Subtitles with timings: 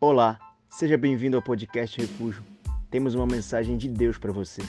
[0.00, 0.38] Olá,
[0.70, 2.40] seja bem-vindo ao podcast Refúgio.
[2.88, 4.62] Temos uma mensagem de Deus para você.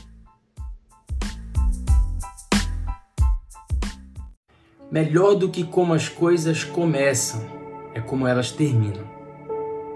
[4.91, 7.45] Melhor do que como as coisas começam,
[7.93, 9.03] é como elas terminam.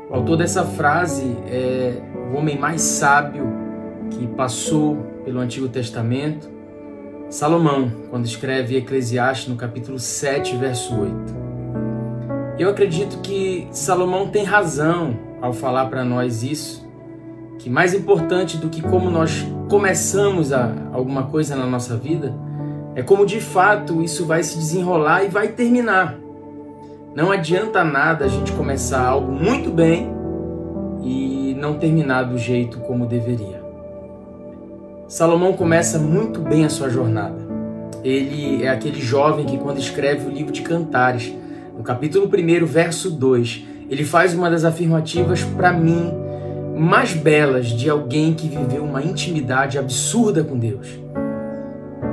[0.08, 2.00] O autor dessa frase é
[2.32, 3.48] o homem mais sábio
[4.12, 6.48] que passou pelo Antigo Testamento,
[7.28, 11.43] Salomão, quando escreve Eclesiastes no capítulo 7, verso 8.
[12.58, 16.88] Eu acredito que Salomão tem razão ao falar para nós isso,
[17.58, 22.34] que mais importante do que como nós começamos a, alguma coisa na nossa vida,
[22.94, 26.16] é como de fato isso vai se desenrolar e vai terminar.
[27.16, 30.12] Não adianta nada a gente começar algo muito bem
[31.02, 33.64] e não terminar do jeito como deveria.
[35.08, 37.38] Salomão começa muito bem a sua jornada.
[38.04, 41.34] Ele é aquele jovem que, quando escreve o livro de Cantares,
[41.76, 46.12] no capítulo 1, verso 2, ele faz uma das afirmativas para mim
[46.78, 50.88] mais belas de alguém que viveu uma intimidade absurda com Deus.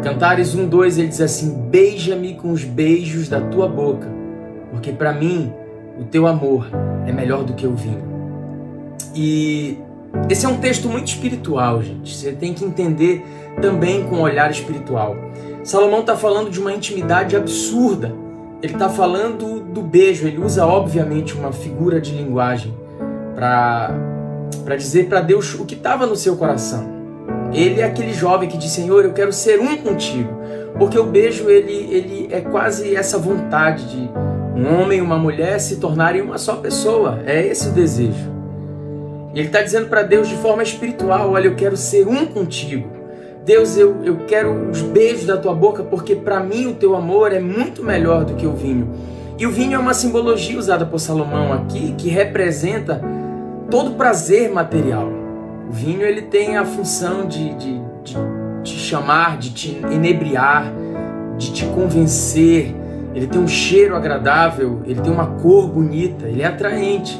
[0.03, 4.08] Cantares 1:2 ele diz assim: "Beija-me com os beijos da tua boca,
[4.70, 5.53] porque para mim
[5.98, 6.66] o teu amor
[7.06, 8.03] é melhor do que o vinho".
[9.14, 9.78] E
[10.28, 12.14] esse é um texto muito espiritual, gente.
[12.14, 13.22] Você tem que entender
[13.61, 15.16] também com um olhar espiritual.
[15.62, 18.14] Salomão está falando de uma intimidade absurda
[18.62, 22.75] ele está falando do beijo, ele usa obviamente uma figura de linguagem
[23.34, 27.00] para dizer para Deus o que estava no seu coração.
[27.53, 30.41] Ele é aquele jovem que diz: Senhor, eu quero ser um contigo.
[30.78, 34.11] Porque o beijo ele, ele é quase essa vontade de
[34.55, 37.20] um homem e uma mulher se tornarem uma só pessoa.
[37.27, 38.31] É esse o desejo.
[39.34, 43.00] Ele está dizendo para Deus de forma espiritual: Olha, eu quero ser um contigo.
[43.44, 47.33] Deus, eu, eu quero os beijos da tua boca, porque para mim o teu amor
[47.33, 48.91] é muito melhor do que o vinho.
[49.38, 53.00] E o vinho é uma simbologia usada por Salomão aqui, que representa
[53.70, 55.08] todo prazer material.
[55.69, 58.16] O vinho ele tem a função de, de, de
[58.62, 60.70] te chamar, de te inebriar,
[61.38, 62.75] de te convencer.
[63.15, 67.19] Ele tem um cheiro agradável, ele tem uma cor bonita, ele é atraente.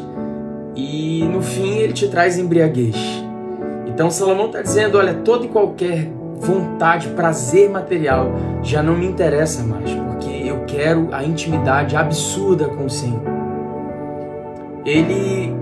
[0.77, 2.97] E no fim ele te traz embriaguez.
[3.93, 9.63] Então Salomão está dizendo: olha, toda e qualquer vontade, prazer material já não me interessa
[9.63, 13.21] mais, porque eu quero a intimidade absurda com o Senhor.
[14.85, 15.55] Ele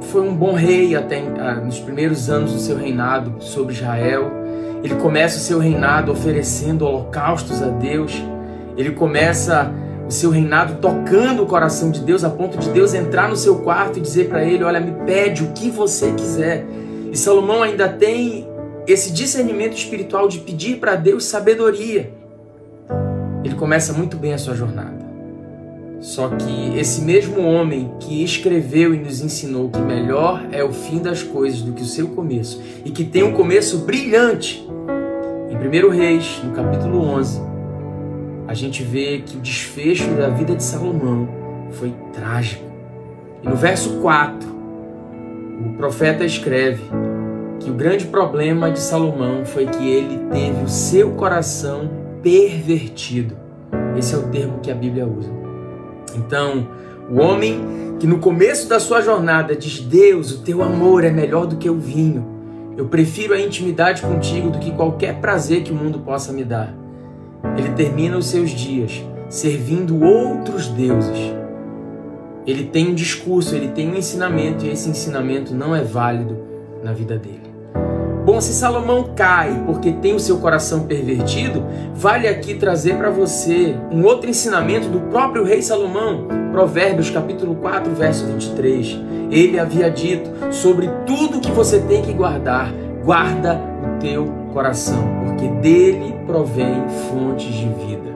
[0.00, 4.30] foi um bom rei até ah, nos primeiros anos do seu reinado sobre Israel.
[4.82, 8.22] Ele começa o seu reinado oferecendo holocaustos a Deus.
[8.76, 9.72] Ele começa
[10.06, 13.60] o seu reinado tocando o coração de Deus a ponto de Deus entrar no seu
[13.60, 16.66] quarto e dizer para ele: Olha, me pede o que você quiser.
[17.14, 18.44] E Salomão ainda tem
[18.88, 22.12] esse discernimento espiritual de pedir para Deus sabedoria.
[23.44, 24.98] Ele começa muito bem a sua jornada.
[26.00, 30.98] Só que esse mesmo homem que escreveu e nos ensinou que melhor é o fim
[30.98, 34.68] das coisas do que o seu começo e que tem um começo brilhante,
[35.48, 37.40] em 1 Reis, no capítulo 11,
[38.48, 41.28] a gente vê que o desfecho da vida de Salomão
[41.70, 42.64] foi trágico.
[43.40, 44.48] E no verso 4,
[45.64, 46.82] o profeta escreve
[47.64, 51.88] que o grande problema de Salomão foi que ele teve o seu coração
[52.22, 53.36] pervertido.
[53.96, 55.30] Esse é o termo que a Bíblia usa.
[56.14, 56.68] Então,
[57.10, 61.46] o homem que no começo da sua jornada diz: Deus, o teu amor é melhor
[61.46, 62.26] do que o vinho.
[62.76, 66.74] Eu prefiro a intimidade contigo do que qualquer prazer que o mundo possa me dar.
[67.56, 71.34] Ele termina os seus dias servindo outros deuses.
[72.46, 76.36] Ele tem um discurso, ele tem um ensinamento e esse ensinamento não é válido
[76.82, 77.43] na vida dele.
[78.24, 81.62] Bom, se Salomão cai porque tem o seu coração pervertido,
[81.94, 87.94] vale aqui trazer para você um outro ensinamento do próprio rei Salomão, Provérbios capítulo 4,
[87.94, 88.98] verso 23.
[89.30, 92.72] Ele havia dito: "Sobre tudo que você tem que guardar,
[93.04, 94.24] guarda o teu
[94.54, 98.08] coração, porque dele provém fontes de vida."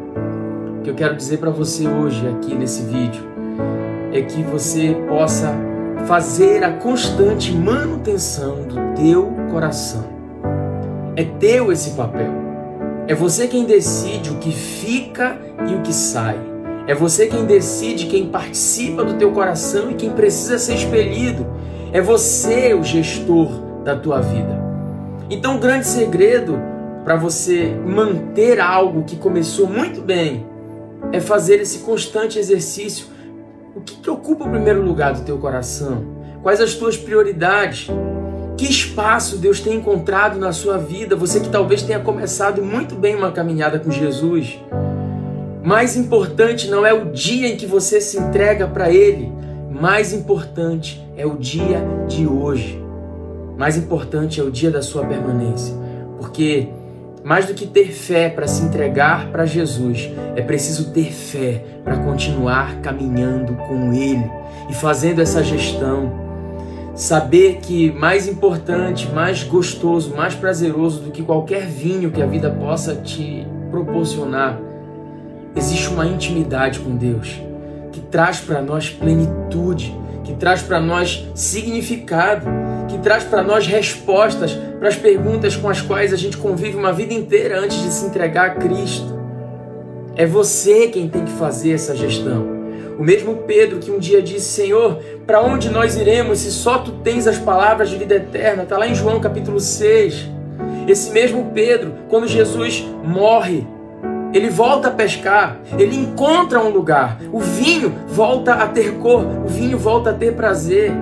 [0.79, 3.23] O que eu quero dizer para você hoje aqui nesse vídeo
[4.11, 5.68] é que você possa
[6.07, 10.05] fazer a constante manutenção do teu coração.
[11.17, 12.33] É teu esse papel.
[13.07, 16.39] É você quem decide o que fica e o que sai.
[16.87, 21.47] É você quem decide quem participa do teu coração e quem precisa ser expelido.
[21.93, 24.59] É você o gestor da tua vida.
[25.31, 26.59] Então, o grande segredo
[27.05, 30.47] para você manter algo que começou muito bem
[31.13, 33.07] é fazer esse constante exercício
[33.75, 36.05] o que, que ocupa o primeiro lugar do teu coração?
[36.43, 37.89] Quais as tuas prioridades?
[38.57, 41.15] Que espaço Deus tem encontrado na sua vida?
[41.15, 44.59] Você que talvez tenha começado muito bem uma caminhada com Jesus.
[45.63, 49.33] Mais importante não é o dia em que você se entrega para Ele,
[49.71, 52.83] mais importante é o dia de hoje.
[53.57, 55.75] Mais importante é o dia da sua permanência,
[56.17, 56.69] porque
[57.29, 61.99] mais do que ter fé para se entregar para Jesus, é preciso ter fé para
[61.99, 64.25] continuar caminhando com Ele
[64.71, 66.11] e fazendo essa gestão.
[66.95, 72.49] Saber que mais importante, mais gostoso, mais prazeroso do que qualquer vinho que a vida
[72.49, 74.59] possa te proporcionar,
[75.55, 77.43] existe uma intimidade com Deus
[77.93, 79.95] que traz para nós plenitude,
[80.25, 82.47] que traz para nós significado,
[82.89, 86.93] que traz para nós respostas para as perguntas com as quais a gente convive uma
[86.93, 89.19] vida inteira antes de se entregar a Cristo.
[90.17, 92.59] É você quem tem que fazer essa gestão.
[92.99, 96.91] O mesmo Pedro que um dia disse: Senhor, para onde nós iremos se só tu
[97.05, 98.65] tens as palavras de vida eterna?
[98.65, 100.29] Está lá em João capítulo 6.
[100.89, 103.65] Esse mesmo Pedro, quando Jesus morre,
[104.33, 109.49] ele volta a pescar, ele encontra um lugar, o vinho volta a ter cor, o
[109.49, 110.93] vinho volta a ter prazer.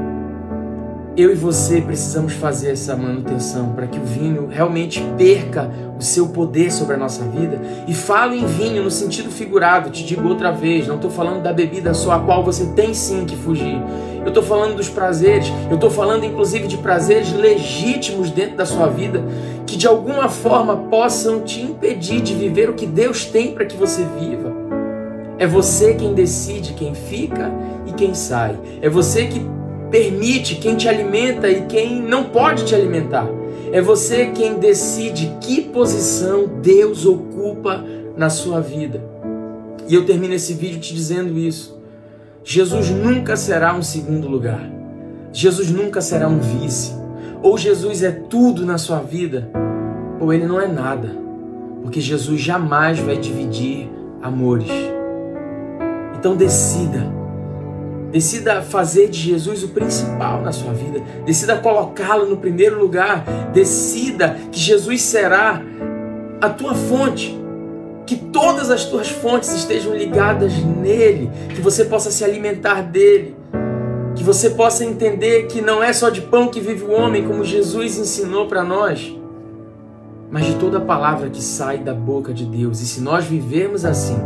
[1.16, 6.28] Eu e você precisamos fazer essa manutenção para que o vinho realmente perca o seu
[6.28, 7.58] poder sobre a nossa vida.
[7.88, 11.54] E falo em vinho no sentido figurado, te digo outra vez, não estou falando da
[11.54, 13.80] bebida só a qual você tem sim que fugir.
[14.20, 18.86] Eu estou falando dos prazeres, eu estou falando inclusive de prazeres legítimos dentro da sua
[18.88, 19.24] vida
[19.66, 23.74] que de alguma forma possam te impedir de viver o que Deus tem para que
[23.76, 24.54] você viva.
[25.38, 27.50] É você quem decide quem fica
[27.86, 28.58] e quem sai.
[28.82, 29.40] É você que
[29.90, 33.28] permite, quem te alimenta e quem não pode te alimentar.
[33.72, 37.84] É você quem decide que posição Deus ocupa
[38.16, 39.02] na sua vida.
[39.88, 41.76] E eu termino esse vídeo te dizendo isso.
[42.42, 44.70] Jesus nunca será um segundo lugar.
[45.32, 46.94] Jesus nunca será um vice.
[47.42, 49.50] Ou Jesus é tudo na sua vida,
[50.20, 51.10] ou ele não é nada.
[51.82, 53.88] Porque Jesus jamais vai dividir
[54.22, 54.70] amores.
[56.18, 57.15] Então decida
[58.10, 61.02] Decida fazer de Jesus o principal na sua vida.
[61.24, 63.24] Decida colocá-lo no primeiro lugar.
[63.52, 65.60] Decida que Jesus será
[66.40, 67.38] a tua fonte.
[68.06, 71.30] Que todas as tuas fontes estejam ligadas nele.
[71.54, 73.36] Que você possa se alimentar dele.
[74.14, 77.44] Que você possa entender que não é só de pão que vive o homem, como
[77.44, 79.14] Jesus ensinou para nós,
[80.30, 82.80] mas de toda a palavra que sai da boca de Deus.
[82.80, 84.16] E se nós vivermos assim,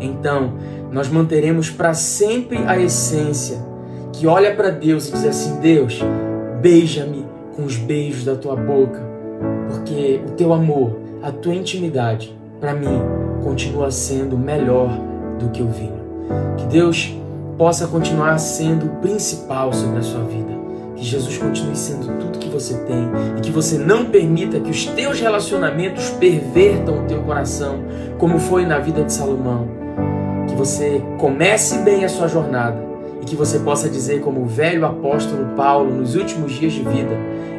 [0.00, 0.52] então
[0.90, 3.58] nós manteremos para sempre a essência
[4.12, 6.00] que olha para Deus e diz assim: Deus,
[6.60, 9.02] beija-me com os beijos da tua boca,
[9.68, 13.00] porque o teu amor, a tua intimidade, para mim,
[13.42, 14.88] continua sendo melhor
[15.38, 16.00] do que o vinho.
[16.56, 17.14] Que Deus
[17.58, 20.56] possa continuar sendo o principal sobre a sua vida.
[20.96, 24.86] Que Jesus continue sendo tudo que você tem e que você não permita que os
[24.86, 27.84] teus relacionamentos pervertam o teu coração,
[28.16, 29.75] como foi na vida de Salomão
[30.56, 32.82] você comece bem a sua jornada
[33.20, 37.14] e que você possa dizer, como o velho apóstolo Paulo nos últimos dias de vida: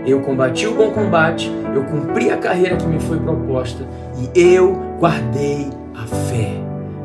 [0.05, 4.75] Eu combati o bom combate, eu cumpri a carreira que me foi proposta e eu
[4.99, 6.53] guardei a fé.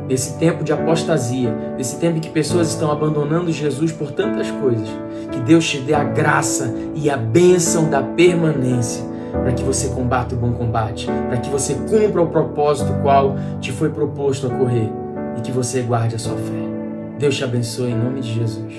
[0.09, 4.89] Nesse tempo de apostasia, nesse tempo em que pessoas estão abandonando Jesus por tantas coisas,
[5.31, 10.35] que Deus te dê a graça e a bênção da permanência para que você combata
[10.35, 15.02] o bom combate, para que você cumpra o propósito qual te foi proposto a correr
[15.37, 17.17] e que você guarde a sua fé.
[17.19, 18.73] Deus te abençoe em nome de Jesus.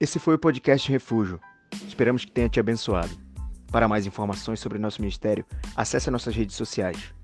[0.00, 1.40] Esse foi o podcast Refúgio.
[1.86, 3.10] Esperamos que tenha te abençoado.
[3.70, 5.44] Para mais informações sobre nosso ministério,
[5.76, 7.17] acesse nossas redes sociais.